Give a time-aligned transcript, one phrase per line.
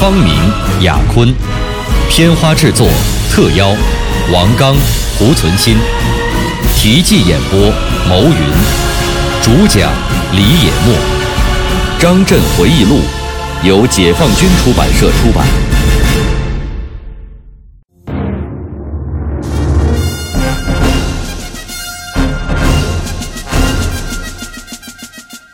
[0.00, 0.32] 方明、
[0.80, 1.30] 雅坤，
[2.08, 2.88] 片花制作
[3.30, 3.68] 特邀
[4.32, 4.74] 王刚、
[5.18, 5.76] 胡存新，
[6.74, 7.70] 题记演播
[8.08, 8.34] 牟云，
[9.42, 9.92] 主讲
[10.32, 10.94] 李野墨，
[12.00, 13.00] 《张震回忆录》
[13.68, 15.46] 由解放军出版社出版。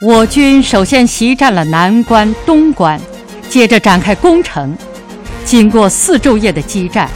[0.00, 3.00] 我军首先袭占了南关、东关，
[3.56, 4.76] 接着展开攻城。
[5.42, 7.08] 经过四昼夜的激战，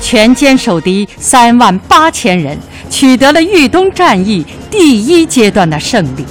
[0.00, 6.24] 全歼守敌三万八千人，取得了豫东战役第一阶段的胜利。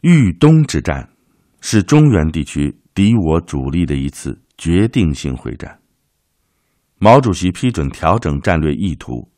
[0.00, 1.08] 豫东之战
[1.60, 5.81] 是中原地区敌我主力的一次决定性会战。
[7.02, 9.28] 毛主席批准调整战略意图，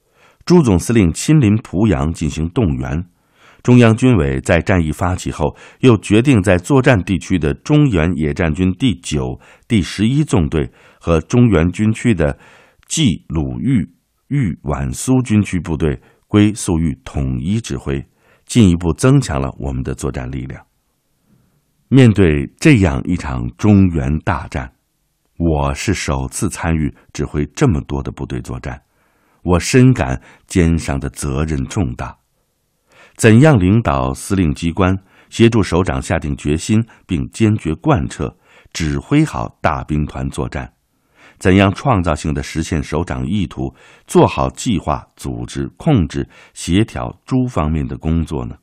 [0.45, 3.07] 朱总司令亲临濮阳进行动员。
[3.63, 10.71] 中央军委在战役发起后，又决定在作战地区的中原野战军第九、第十一纵队
[11.01, 12.39] 和中原军区的
[12.87, 13.89] 冀鲁豫
[14.29, 15.99] 豫皖苏军区部队
[16.29, 18.05] 归粟裕统一指挥，
[18.45, 20.63] 进一步增强了我们的作战力量。
[21.89, 24.74] 面对这样一场中原大战，
[25.37, 28.81] 我是首次参与指挥这么多的部队作战，
[29.43, 32.17] 我深感肩上的责任重大。
[33.17, 34.97] 怎样领导司令机关，
[35.31, 38.37] 协助首长下定决心并坚决贯彻，
[38.73, 40.73] 指挥好大兵团作战？
[41.39, 43.75] 怎样创造性的实现首长意图，
[44.07, 48.57] 做好计划、组织、控制、协调诸方面的工作呢？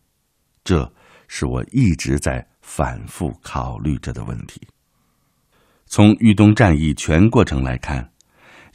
[0.63, 0.89] 这
[1.27, 4.61] 是我一直在反复考虑着的问题。
[5.91, 8.11] 从豫东战役全过程来看，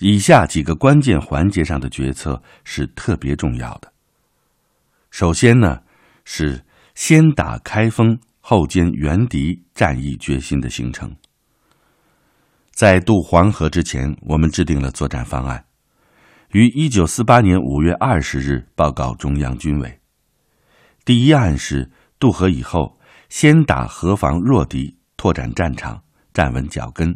[0.01, 3.91] 以下几个关键环节上的决策是特别重要的。
[5.11, 5.81] 首先呢，
[6.27, 6.63] 是
[6.95, 11.17] 先打开封，后歼援敌战役决心的形成。
[12.73, 15.65] 在渡黄河之前，我们制定了作战方案，
[16.51, 19.99] 于一九四八年五月二十日报告中央军委。
[21.07, 22.99] 第一案是渡河以后，
[23.31, 26.03] 先打河防弱敌，拓展战场，
[26.37, 27.15] 站稳脚跟；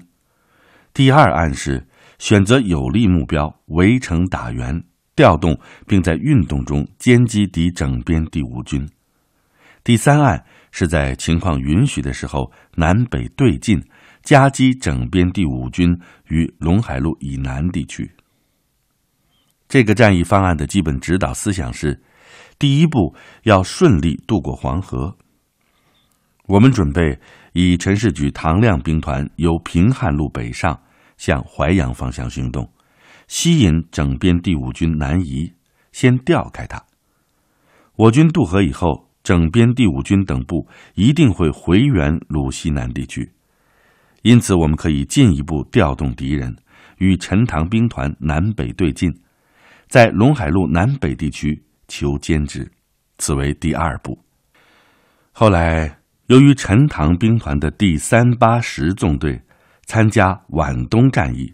[0.94, 1.86] 第二案是
[2.18, 4.82] 选择有利目标，围城打援。
[5.14, 8.88] 调动并在运动中歼击敌整编第五军。
[9.84, 13.78] 第三案是在情况允许的时候南北对进，
[14.22, 15.94] 夹击整编第五军
[16.28, 18.10] 于陇海路以南地区。
[19.68, 22.02] 这个战役方案的基本指导思想是：
[22.58, 25.14] 第一步要顺利渡过黄河。
[26.50, 27.16] 我们准备
[27.52, 30.82] 以陈士举、唐亮兵团由平汉路北上，
[31.16, 32.68] 向淮阳方向行动。
[33.28, 35.52] 吸引整编第五军南移，
[35.92, 36.84] 先调开他。
[37.94, 43.30] 我军渡河以后，整编第五军等部一定会回援鲁西南地区，
[44.22, 46.56] 因此我们可以进一步调动敌人，
[46.98, 49.08] 与陈塘兵团南北对进，
[49.86, 52.68] 在陇海路南北地区求歼之，
[53.18, 54.18] 此为第二步。
[55.30, 55.99] 后来，
[56.30, 59.42] 由于陈塘兵团的第三八十纵队
[59.84, 61.52] 参加皖东战役。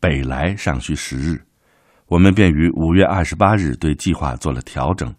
[0.00, 1.42] 北来尚需十日，
[2.06, 5.14] 我们便于五月二十八日对计划做了调整。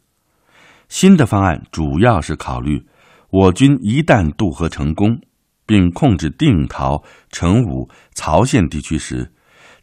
[0.87, 2.83] 新的方案主要是考虑，
[3.29, 5.21] 我军一旦渡河成功，
[5.67, 9.31] 并控制定陶、成武、曹县地区时，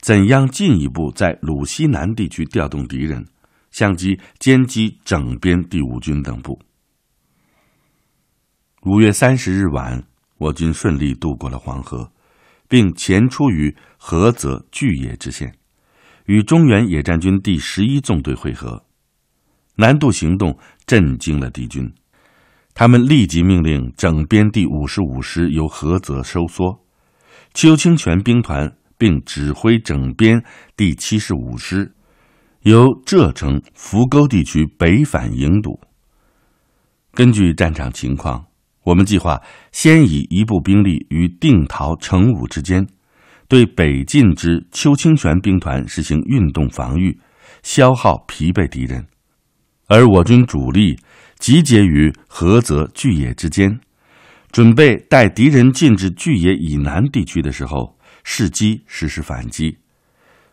[0.00, 3.24] 怎样进一步在鲁西南地区调动敌人，
[3.70, 6.58] 相机歼击整编第五军等部。
[8.86, 10.00] 五月三十日晚，
[10.38, 12.08] 我军顺利渡过了黄河。
[12.68, 15.52] 并前出于菏泽巨野之线，
[16.26, 18.84] 与中原野战军第十一纵队会合。
[19.74, 21.92] 南渡行动震惊了敌军，
[22.74, 26.80] 他们立即命令整编第五十五师由菏泽收缩，
[27.54, 30.40] 邱清泉兵团并指挥整编
[30.76, 31.92] 第七十五师
[32.62, 35.80] 由浙城扶沟地区北返营堵。
[37.12, 38.46] 根据战场情况。
[38.86, 39.42] 我们计划
[39.72, 42.86] 先以一部兵力于定陶、成武之间，
[43.48, 47.18] 对北进之邱清泉兵团实行运动防御，
[47.64, 49.04] 消耗疲惫敌人，
[49.88, 50.96] 而我军主力
[51.40, 53.80] 集结于菏泽巨野之间，
[54.52, 59.78] 准备待敌人进至巨野以南地区的时候，伺机实施反击。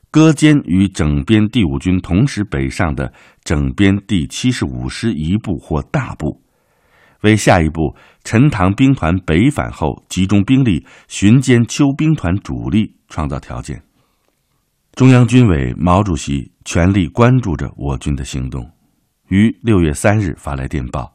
[0.09, 3.13] 割歼与整编第五军同时北上的
[3.43, 6.42] 整编第七十五师一部或大部，
[7.23, 7.93] 为下一步
[8.23, 13.81] 陈塘兵团北返后集中兵力巡歼邱兵团主力创造条件。
[14.93, 18.69] 中央军委毛主席全力关注着我军的行动，
[19.27, 21.13] 于六月三日发来电报，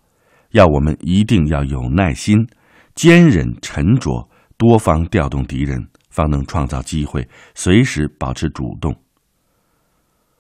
[0.51, 2.47] 要我们一定要有耐心、
[2.95, 5.89] 坚忍沉着，多方调动敌人。
[6.11, 8.93] 方能创造机会，随时保持主动。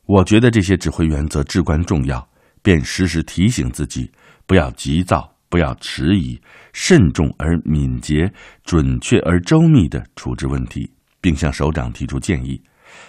[0.07, 2.29] 我觉得这些指挥原则至关重要，
[2.63, 4.11] 便时时提醒自己，
[4.45, 6.41] 不要急躁，不要迟疑，
[6.73, 8.33] 慎重而敏捷、
[8.65, 10.91] 准确而周密地处置问题，
[11.21, 12.63] 并向首长提出建议，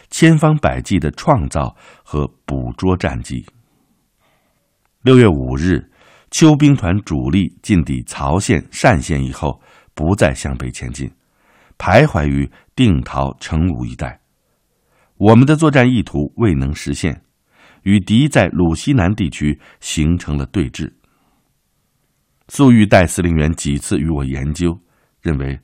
[0.09, 3.45] 千方百计地创造和捕捉战机。
[5.01, 5.89] 六月五日，
[6.31, 9.61] 邱兵团主力进抵曹县、单县以后，
[9.93, 11.09] 不再向北前进。
[11.77, 14.19] 徘徊于定陶、成武一带，
[15.15, 17.21] 我们的作战意图未能实现，
[17.83, 20.91] 与敌在鲁西南地区形成了对峙。
[22.49, 24.77] 粟裕代司令员几次与我研究，
[25.21, 25.57] 认为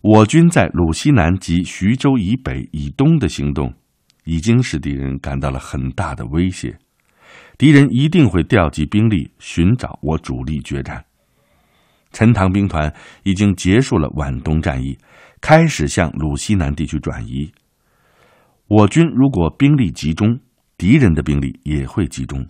[0.00, 3.74] 我军在鲁西南及徐州以北、以东的行动，
[4.24, 6.78] 已经使敌人感到了很大的威胁，
[7.58, 11.04] 敌人一定会调集兵力寻找我主力决战。
[12.12, 12.94] 陈塘兵团
[13.24, 14.96] 已经结束了皖东战役。
[15.42, 17.50] 开始向鲁西南地区转移。
[18.66, 20.38] 我军如果兵力集中，
[20.76, 22.46] 敌人的兵力也会集中，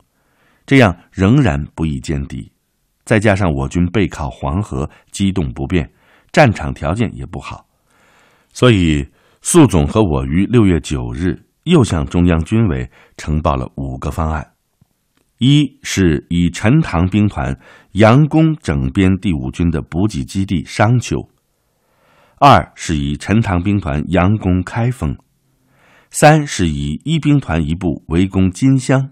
[0.66, 2.50] 这样仍然不易歼敌。
[3.10, 5.90] 再加上我军背靠黄河，机动不便，
[6.30, 7.66] 战场条件也不好，
[8.52, 9.04] 所以
[9.42, 14.52] 粟总和我于六月九日又向中央军委呈报了五个方案：
[15.38, 17.58] 一是以陈塘兵团
[17.94, 21.18] 佯攻整编第五军的补给基地商丘。
[22.38, 25.16] 二是以陈塘兵团佯攻开封，
[26.10, 29.10] 三是以一兵团一部围攻金乡，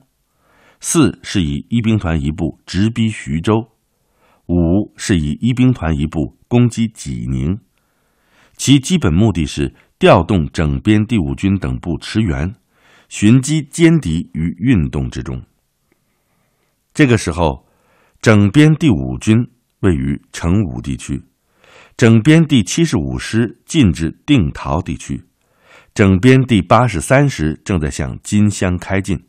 [0.79, 3.73] 四是以一兵团一部直逼徐州，
[4.49, 7.59] 五是以一兵团一部攻击济宁。
[8.57, 12.55] 其基本目的是调动整编第五军等部驰援，
[13.09, 15.43] 寻机歼敌于运动之中。
[16.93, 17.67] 这个时候，
[18.21, 19.37] 整编第五军
[19.81, 21.23] 位于成武地区。
[21.97, 25.23] 整编第七十五师进至定陶地区，
[25.95, 29.25] 整编第八十三师正在向金乡开进，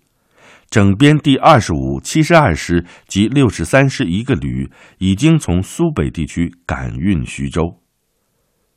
[0.70, 4.70] 整编第二十五、七十二师及六十三师一个旅
[5.00, 7.82] 已经从苏北地区赶运徐州。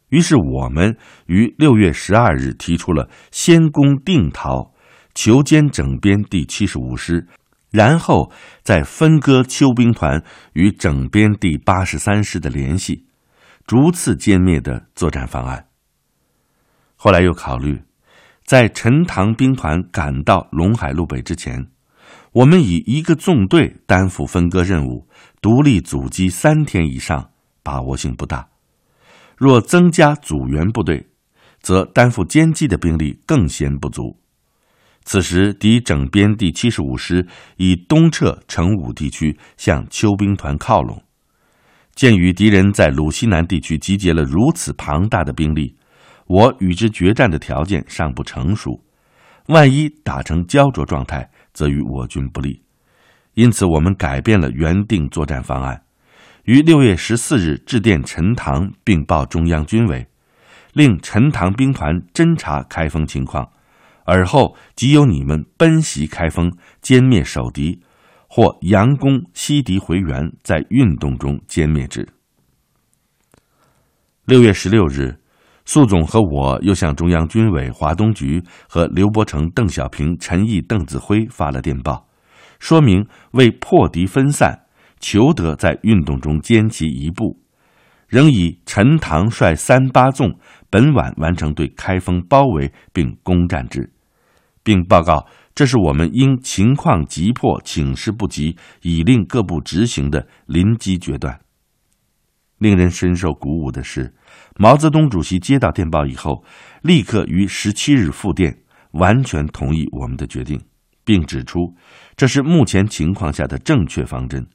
[0.09, 0.97] 于是，我们
[1.27, 4.73] 于六月十二日提出了先攻定陶，
[5.15, 7.27] 求歼整编第七十五师，
[7.71, 10.23] 然后再分割邱兵团
[10.55, 13.07] 与整编第八十三师的联系。
[13.67, 15.67] 逐次歼灭的作战方案。
[16.97, 17.83] 后来又考虑，
[18.45, 21.67] 在陈塘兵团赶到陇海路北之前，
[22.33, 25.07] 我们以一个纵队担负分割任务，
[25.43, 27.31] 独立阻击三天以上，
[27.63, 28.49] 把握性不大。
[29.37, 31.09] 若增加阻援部队，
[31.61, 34.19] 则担负歼击的兵力更显不足。
[35.05, 37.27] 此时敌整编第七十五师
[37.57, 41.03] 已东撤成武地区，向邱兵团靠拢。
[41.95, 45.77] 鉴于敌人在鲁西南地区集结了如此庞大的兵力，
[46.29, 48.83] 我与之决战的条件尚不成熟，
[49.49, 52.63] 万一打成焦灼状态，则与我军不利。
[53.35, 55.85] 因此，我们改变了原定作战方案，
[56.45, 60.07] 于六月十四日致电陈塘，并报中央军委，
[60.73, 63.51] 令陈塘兵团侦察开封情况，
[64.05, 67.83] 而后即由你们奔袭开封，歼灭守敌。
[68.35, 72.09] 或佯攻西敌回援，在运动中歼灭之。
[74.25, 75.21] 六月十六日，
[75.65, 82.07] 粟总和我又向中央军委华东局和刘伯承、邓小平、陈毅、邓子恢发了电报，
[82.59, 84.67] 说明为破敌分散，
[85.01, 87.39] 求得在运动中歼其一部，
[88.09, 90.37] 仍以陈塘率三八纵
[90.69, 93.93] 本晚完成对开封包围并攻占之，
[94.63, 95.27] 并报告。
[95.55, 101.39] 这是我们因情况急迫、请示不及，已令各部执行的临机决断。
[102.63, 104.15] 令人深受鼓舞的是，
[104.57, 106.45] 毛泽东主席接到电报以后，
[106.81, 108.57] 立刻于十七日复电，
[108.93, 110.61] 完全同意我们的决定，
[111.05, 111.75] 并指出
[112.15, 114.47] 这是目前情况下的正确方针，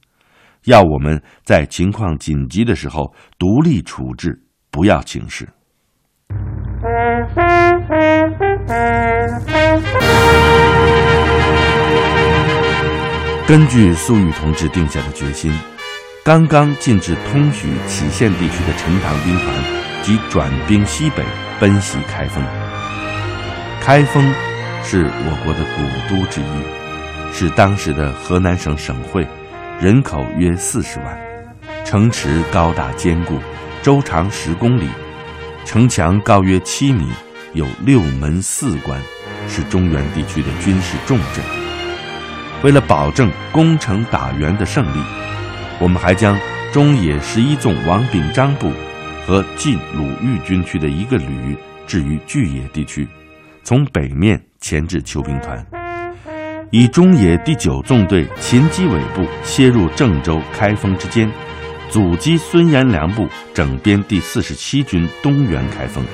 [0.64, 5.46] 要我们在情况紧急的时候独立处置，不要请示。
[13.46, 15.52] 根据粟裕同志定下的决心，
[16.28, 19.46] 刚刚进至通许杞县地区的陈塘兵团
[20.02, 21.24] 即转兵西北，
[21.58, 22.44] 奔袭开封。
[23.80, 24.22] 开封
[24.84, 29.26] 是我国的古都之一，是当时的河南省省会，
[29.80, 31.18] 人口约四十万，
[31.82, 33.38] 城池高大坚固，
[33.82, 34.86] 周长十公里，
[35.64, 37.08] 城墙高约七米，
[37.54, 39.00] 有六门四关，
[39.48, 41.42] 是中原地区的军事重镇。
[42.62, 45.02] 为了保证攻城打援的胜利，
[45.80, 46.36] 我们还将
[46.72, 48.72] 中野十一纵王秉章部
[49.26, 51.56] 和晋鲁豫军区的一个旅
[51.86, 53.06] 置于巨野地区，
[53.62, 55.64] 从北面牵制邱兵团，
[56.70, 61.30] 以中野第九纵队秦基伟部切入郑州、开封之间，
[61.88, 66.04] 阻击孙延良部整编第四十七军东援开封，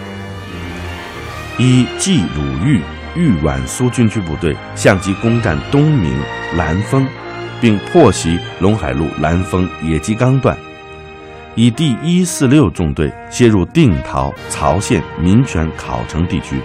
[1.58, 2.80] 以冀鲁豫。
[3.16, 6.12] 豫皖苏军区部队相机攻占东明、
[6.56, 7.06] 兰丰，
[7.60, 10.54] 并破袭陇海路兰丰野鸡岗段；
[11.54, 16.60] 以第一四六纵队切入定陶、曹县、民权、考城地区，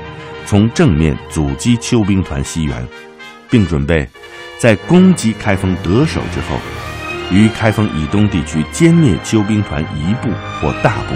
[0.46, 2.88] 从正面阻击邱兵团西援，
[3.50, 4.08] 并准备
[4.58, 6.58] 在攻击开封得手之后，
[7.32, 10.30] 于开封以东地区歼灭邱兵团一部
[10.60, 11.16] 或大部。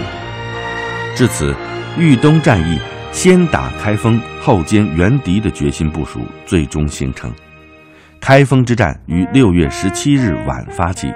[1.14, 1.54] 至此，
[1.98, 2.78] 豫东战役。
[3.12, 7.32] 先打开封，后歼援敌的决心部署最终形成。
[8.26, 11.12] 开封之战于六月十七日晚发起，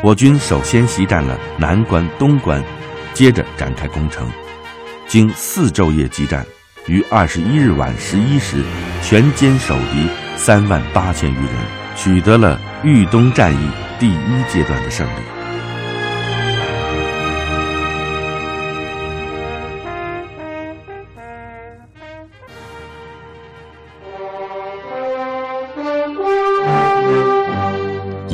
[0.00, 2.62] 我军首先袭占了南关、东关，
[3.12, 4.24] 接着展开攻城。
[5.08, 6.46] 经四昼夜激战，
[6.86, 8.62] 于二十一日晚十一时，
[9.02, 11.54] 全歼守敌三万八千余人，
[11.96, 15.39] 取得了豫东战役第一阶段的胜利。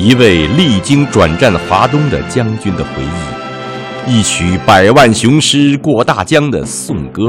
[0.07, 3.03] 一位历经转战华东的将军的回
[4.07, 7.23] 忆，一曲百万雄师过大江的颂歌。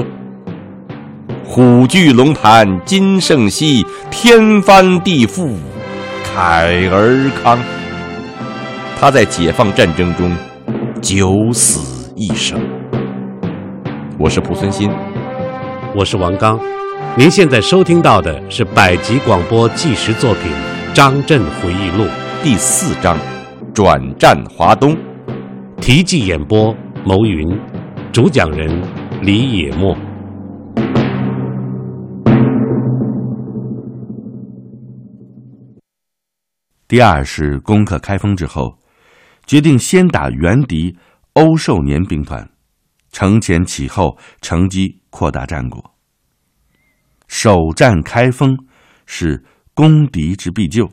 [1.44, 5.54] 虎踞龙盘今胜昔，天翻地覆
[6.24, 7.58] 慨而康。
[9.00, 10.30] 他在解放战争中
[11.02, 12.60] 九死一生。
[14.20, 14.88] 我是濮存昕，
[15.96, 16.56] 我是王刚。
[17.16, 20.52] 您现在收听到的是百集广播纪实作品
[20.94, 22.04] 《张震回忆录》。
[22.40, 23.18] 第四章，
[23.74, 24.96] 转战华东，
[25.80, 26.72] 题记演播：
[27.04, 27.44] 牟云，
[28.12, 28.80] 主讲人
[29.20, 29.96] 李野墨。
[36.86, 38.78] 第二是攻克开封之后，
[39.44, 40.96] 决定先打援敌
[41.32, 42.48] 欧寿年兵团，
[43.10, 45.92] 承前启后，乘机扩大战果。
[47.26, 48.56] 首战开封
[49.06, 50.88] 是攻敌之必救。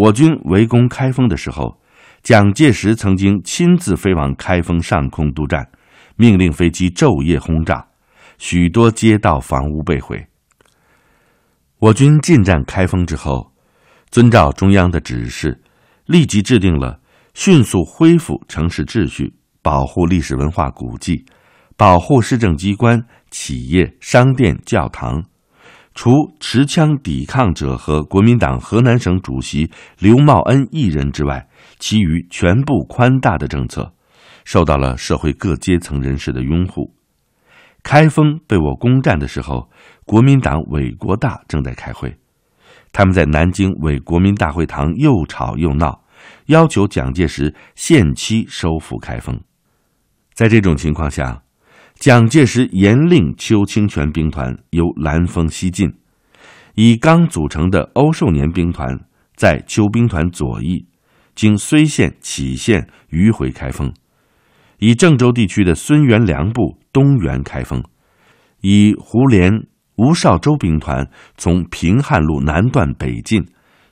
[0.00, 1.78] 我军围攻开封的时候，
[2.22, 5.68] 蒋介石曾经亲自飞往开封上空督战，
[6.16, 7.86] 命令飞机昼夜轰炸，
[8.38, 10.26] 许多街道房屋被毁。
[11.80, 13.52] 我军进占开封之后，
[14.10, 15.60] 遵照中央的指示，
[16.06, 16.98] 立即制定了
[17.34, 21.26] 迅速恢复城市秩序、保护历史文化古迹、
[21.76, 25.22] 保护市政机关、企业、商店、教堂。
[25.94, 33.92] 除持枪抵抗者和国民党河南省主席刘茂恩一人之外，其余全部宽大的政策，
[34.44, 36.94] 受到了社会各阶层人士的拥护。
[37.82, 39.68] 开封被我攻占的时候，
[40.04, 42.16] 国民党伪国大正在开会，
[42.92, 46.04] 他们在南京伪国民大会堂又吵又闹，
[46.46, 49.40] 要求蒋介石限期收复开封。
[50.34, 51.42] 在这种情况下，
[52.00, 55.92] 蒋介石严令邱清泉兵团由兰丰西进，
[56.74, 58.98] 以刚组成的欧寿年兵团
[59.36, 60.86] 在邱兵团左翼，
[61.34, 63.92] 经睢县、杞县迂回开封；
[64.78, 67.82] 以郑州地区的孙元良部东援开封；
[68.62, 69.66] 以胡琏、
[69.96, 73.46] 吴绍周兵团从平汉路南段北进，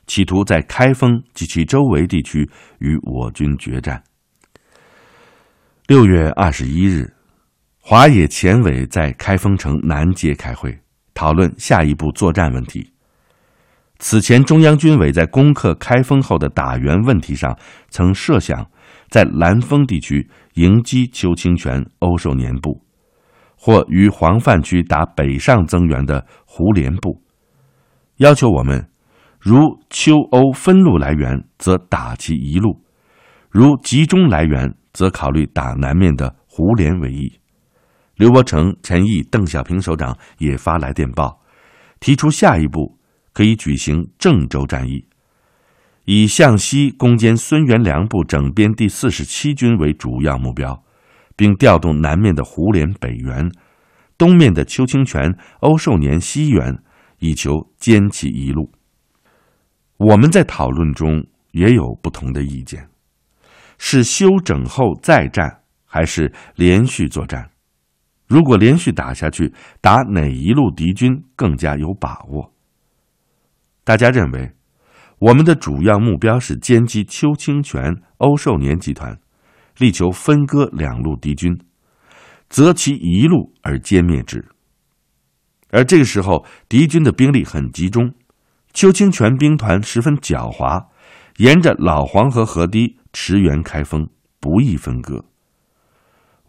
[0.07, 2.49] 企图在开封及其周围地区
[2.79, 4.01] 与我军决战。
[5.85, 7.13] 六月二十一日。
[7.91, 10.77] 华野前委在开封城南街开会，
[11.15, 12.93] 讨论下一步作战问题。
[13.97, 17.57] 此前，中央军委在攻克开封后的打援问题上，
[17.89, 18.63] 曾设想
[19.09, 22.79] 在兰丰地区迎击邱清泉、欧寿年部，
[23.57, 27.23] 或于黄泛区打北上增援的胡琏部，
[28.17, 28.87] 要求我们：
[29.39, 32.83] 如邱欧分路来援，则打其一路；
[33.49, 37.39] 如集中来援，则考虑打南面的胡琏为宜。
[38.19, 41.39] 刘伯承、陈毅、邓小平首长也发来电报，
[42.01, 42.99] 提出下一步
[43.31, 45.05] 可以举行郑州战役，
[46.03, 50.83] 以向西攻坚孙元良部整编第四十七军为主要目标，
[51.37, 53.49] 并调动南面的胡连、北元、
[54.17, 56.77] 东面的邱清泉、欧寿年西援，
[57.19, 58.69] 以求歼其一路。
[59.95, 62.89] 我们在讨论中也有不同的意见：
[63.77, 67.49] 是休整后再战，还是连续作战？
[68.29, 72.53] 如果连续打下去，打哪一路敌军更加有把握？
[73.83, 74.51] 大家认为，
[75.17, 79.19] 我们的主要目标是歼击邱清泉、欧寿年集团，
[79.79, 81.59] 力求分割两路敌军，
[82.49, 84.45] 择其一路而歼灭之。
[85.71, 88.13] 而这个时候，敌军的兵力很集中。
[88.73, 90.85] 邱清泉兵团十分狡猾，
[91.37, 94.07] 沿着老黄河河堤驰援开封，
[94.39, 95.25] 不易分割。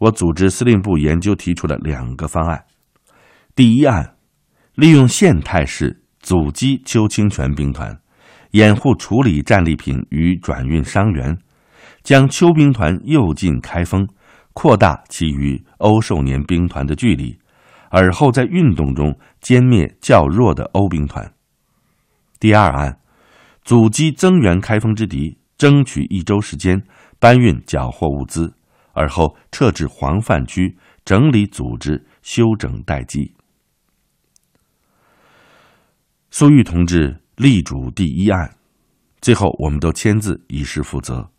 [0.01, 2.65] 我组织司令部研究，提出了两个方案。
[3.55, 4.15] 第一案，
[4.73, 7.95] 利用现态势阻击邱清泉兵团，
[8.51, 11.37] 掩护处理战利品与转运伤员，
[12.01, 14.07] 将邱兵团诱进开封，
[14.53, 17.37] 扩大其与欧寿年兵团的距离，
[17.91, 21.31] 而后在运动中歼灭较弱的欧兵团。
[22.39, 22.97] 第二案，
[23.63, 26.81] 阻击增援开封之敌，争取一周时间
[27.19, 28.51] 搬运缴获物资，
[28.93, 33.33] 而后撤至黄泛区整理组织、休整待机。
[36.29, 38.55] 粟裕同志力主第一案，
[39.21, 41.29] 最后我们都签字以示负责。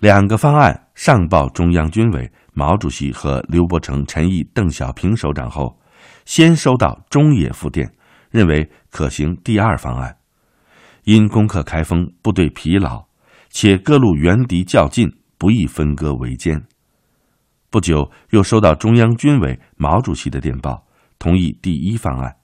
[0.00, 5.80] 两个方案上报中央军委、毛主席和刘伯承、陈毅、邓小平首长后，
[6.24, 7.90] 先收到中野复电，
[8.30, 10.18] 认为可行第二方案。
[11.04, 13.06] 因攻克开封，部队疲劳，
[13.48, 16.64] 且各路援敌较近，不易分割围歼。
[17.68, 20.86] 不久，又收到中央军委毛主席的电报，
[21.18, 22.36] 同意第一方案，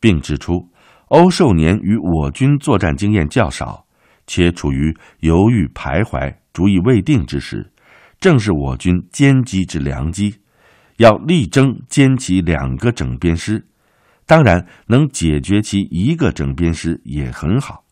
[0.00, 0.68] 并指出
[1.08, 3.86] 欧寿年与我军作战经验较少，
[4.26, 7.72] 且处于犹豫徘徊、主意未定之时，
[8.18, 10.36] 正是我军歼击之良机，
[10.98, 13.66] 要力争歼其两个整编师。
[14.26, 17.84] 当然，能解决其一个整编师也很好。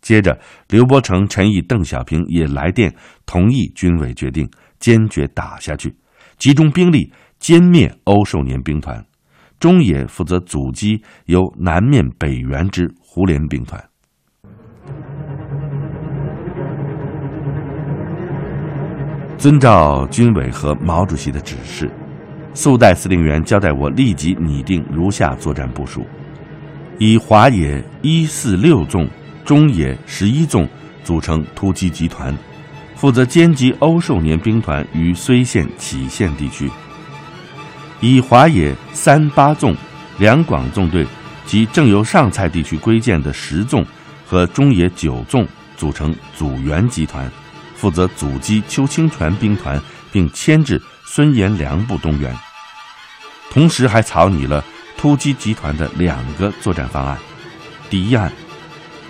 [0.00, 2.94] 接着，刘伯承、陈毅、邓小平也来电
[3.24, 5.94] 同意军委决定，坚决打下去，
[6.38, 9.04] 集中兵力歼灭欧寿年兵团，
[9.58, 13.82] 中野负责阻击由南面北援之胡连兵团。
[19.36, 21.90] 遵照军委和毛主席的指示。
[22.54, 26.06] 速代司令员交代我立即拟定如下作战部署：
[26.98, 29.06] 以华野一四六纵、
[29.44, 30.66] 中野十一纵
[31.04, 32.34] 组成突击集团，
[32.96, 36.66] 负责歼击欧寿年兵团于睢县、杞县地区；
[38.00, 39.76] 以华野三八纵、
[40.18, 41.06] 两广纵队
[41.44, 43.84] 及正由上蔡地区归建的十纵
[44.26, 47.30] 和中野九纵组成阻援集团，
[47.74, 49.80] 负责阻击邱清泉兵团，
[50.10, 52.34] 并牵制孙延良部东援。
[53.50, 54.64] 同时还草拟了
[54.96, 57.16] 突击集团的两个作战方案。
[57.90, 58.32] 第一案，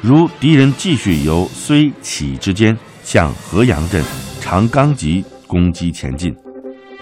[0.02, 4.02] 如敌人继续由睢杞之间向河阳镇、
[4.40, 6.34] 长冈集攻击前进，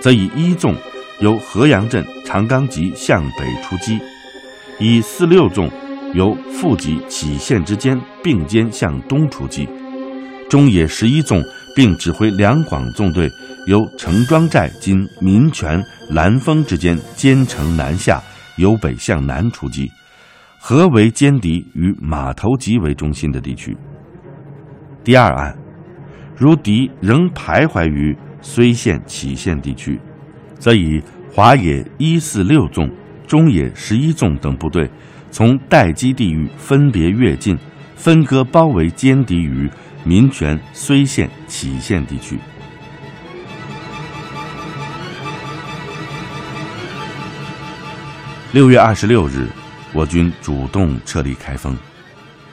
[0.02, 0.76] 则以一纵
[1.20, 3.98] 由河阳镇、长冈集向北出击，
[4.78, 5.66] 以四六纵
[6.12, 9.66] 由富集、杞县之间并肩向东出击，
[10.46, 11.42] 中野十一纵
[11.74, 13.30] 并指挥两广纵队。
[13.66, 18.22] 由城庄寨今民权、兰丰之间兼程南下，
[18.58, 19.90] 由北向南出击，
[20.60, 23.74] 合围歼敌与马头集为中心的地区。
[25.02, 25.56] 第二案，
[26.36, 29.98] 如敌仍徘徊于睢县、杞县地区，
[30.58, 32.90] 则以华野一四六纵、
[33.26, 34.90] 中野十一纵等部队，
[35.30, 37.56] 从待机地域分别跃进，
[37.96, 39.70] 分割包围歼敌于
[40.04, 42.38] 民权、睢县、杞县地区。
[48.52, 49.48] 六月二十六日，
[49.92, 51.76] 我军主动撤离开封，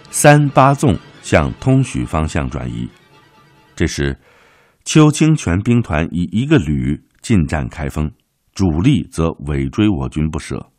[0.09, 2.89] 三八纵向通许方向转移。
[3.81, 4.19] 这时，
[4.85, 8.11] 邱清泉兵团以一个旅进占开封，
[8.53, 10.69] 主力则尾追我军不舍，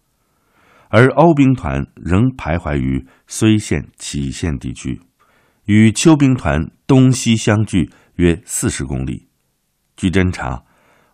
[0.89, 5.01] 而欧兵团仍徘徊于睢县、杞县地区，
[5.65, 9.27] 与邱兵团东西相距约四十公里。
[9.97, 10.63] 据侦查。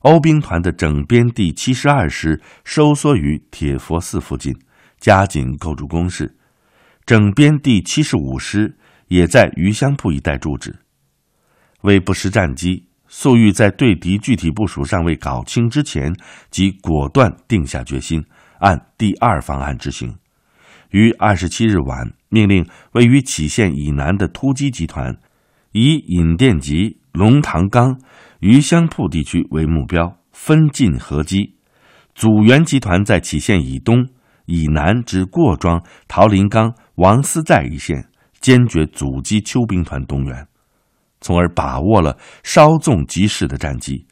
[0.01, 4.55] 欧兵团的整编第七十二师收缩于铁佛寺附近，
[5.01, 6.27] 加紧构筑工事；
[7.07, 10.81] 整编第七十五师也在余香铺一带驻址。
[11.89, 16.15] 为不失战机，粟裕在对敌具体部署尚未搞清之前，
[16.51, 18.23] 即果断定下决心，
[18.59, 20.15] 按第二方案执行。
[20.91, 25.17] 于二十七日晚命令位于杞县以南的突击集团，
[25.73, 27.99] 以尹店集、龙塘岗、
[28.41, 31.55] 余香铺地区为目标，分进合击。
[32.15, 34.07] 阻原集团在杞县以东、
[34.45, 40.47] 以南至过庄、桃林岗、王思寨一线，坚决阻击邱兵团东援，
[41.21, 44.07] 从而把握了稍纵即逝的战机。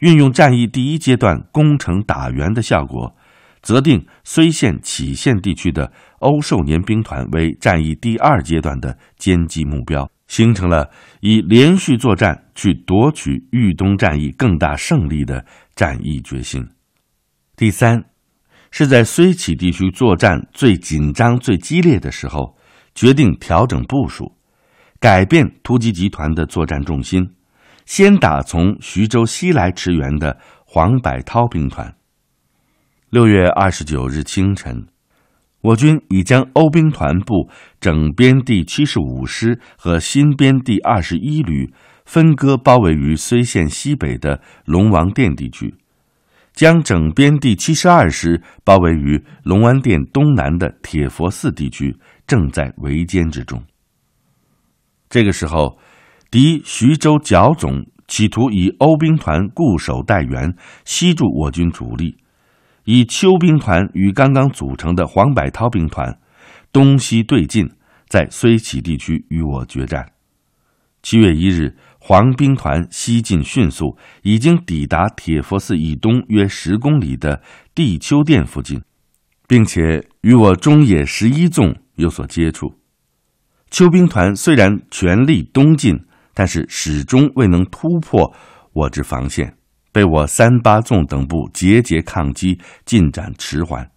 [0.00, 3.16] 运用战役第一阶段攻城打援的效果。
[3.62, 10.90] 责定睢县、杞县地区的欧寿年兵团为战役第二阶段的歼击目标，形成了
[11.22, 16.68] 以连续作战去夺取豫东战役更大胜利的战役决心。
[17.56, 18.04] 第三，
[18.70, 22.58] 是在睢杞地区作战最紧张、最激烈的时候，
[22.94, 24.36] 决定调整部署，
[25.04, 27.28] 改变突击集团的作战重心，
[27.84, 31.94] 先打从徐州西来驰援的黄百韬兵团。
[33.10, 34.86] 六月二十九日清晨，
[35.60, 41.70] 我军已将欧兵团部整编第七十五师和新编第二十一旅
[42.06, 45.74] 分割包围于睢县西北的龙王店地区，
[46.54, 51.94] 将整编第七十二师包围于龙王店东南的铁佛寺地区，
[52.26, 53.62] 正在围歼之中。
[55.14, 55.78] 这个时候，
[56.28, 62.16] 敌徐州剿总企图以欧兵团固守待援，吸住我军主力。
[62.84, 66.18] 以邱兵团与刚刚组成的黄百韬兵团
[66.72, 67.70] 东西对进，
[68.08, 70.04] 在睢杞地区与我决战。
[71.00, 77.40] 七月一日，黄兵团西进迅速，已经抵达铁佛寺以东约十公里的
[77.72, 78.82] 地丘店附近，
[79.46, 82.74] 并且与我中野十一纵有所接触。
[83.74, 85.98] 邱兵团虽然全力东进，
[86.32, 88.32] 但是始终未能突破
[88.72, 89.56] 我之防线。
[89.90, 93.90] 被我三八纵等部节节抗击，进展迟缓。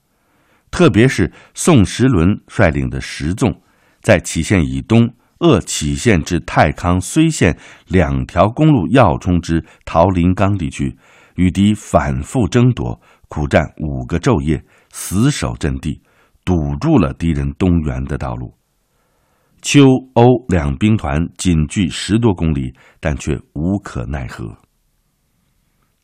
[0.71, 3.61] 特别是宋时轮率领的十纵，
[4.01, 7.55] 在杞县以东扼杞县至太康、睢县
[7.87, 10.97] 两条公路要冲之桃林岗地区，
[11.35, 14.59] 与敌反复争夺，苦战五个昼夜，
[14.89, 16.01] 死守阵地，
[16.43, 18.55] 堵住了敌人东援的道路。
[19.61, 24.57] 邱欧两兵团仅距十多公里，但却无可奈何。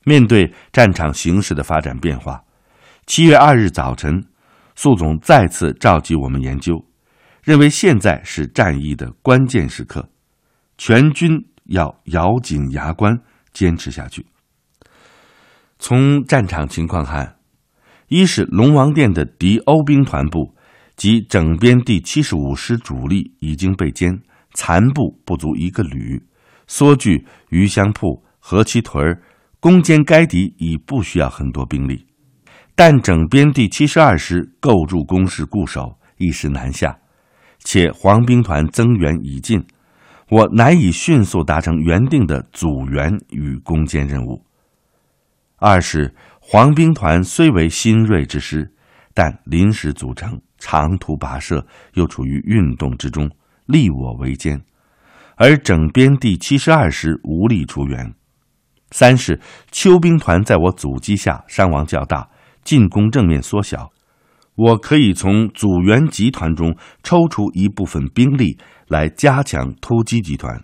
[0.06, 2.44] 面对战场形势的发展变化，
[3.06, 4.26] 七月二日早晨，
[4.76, 6.86] 粟总再次召集我们研究，
[7.42, 10.10] 认为现在是战役的关键时刻，
[10.78, 13.18] 全军要咬紧牙关
[13.54, 14.26] 坚持下去。
[15.80, 17.38] 从战场情况看，
[18.08, 20.54] 一是龙王殿的敌欧兵团部
[20.96, 24.20] 即整编第七十五师主力已经被歼，
[24.54, 26.22] 残部不足一个旅，
[26.68, 29.22] 缩据余香铺、何其屯。
[29.60, 32.06] 攻坚该敌已不需要很多兵力，
[32.76, 37.00] 但整编第七十二师构筑工事固守，一时难下，
[37.60, 39.66] 且黄兵团增援已尽，
[40.30, 44.46] 我难以迅速达成原定的阻援与攻坚任务。
[45.56, 48.70] 二是黄兵团虽为新锐之师，
[49.14, 53.30] 但临时组成，长途跋涉，又处于运动之中，
[53.66, 54.62] 力我为艰，
[55.36, 58.14] 而整编第七十二师无力出援。
[58.92, 62.30] 三是邱兵团在我阻击下伤亡较大，
[62.64, 63.92] 进攻正面缩小，
[64.56, 66.74] 我可以从阻援集团中
[67.04, 70.64] 抽出一部分兵力来加强突击集团。